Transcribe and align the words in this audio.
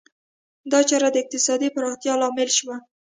دا 0.71 0.79
چاره 0.89 1.09
د 1.11 1.15
اقتصادي 1.23 1.69
پراختیا 1.75 2.13
لامل 2.21 2.49
شوه. 2.57 2.75